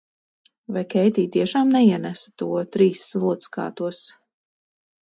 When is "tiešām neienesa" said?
1.35-2.35